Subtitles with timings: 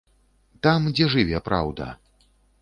[0.67, 1.91] Там, дзе жыве праўда.